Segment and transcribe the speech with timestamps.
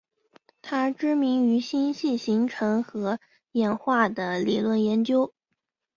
[0.63, 3.19] 她知名于星系形成和
[3.51, 5.31] 演化的理论研究。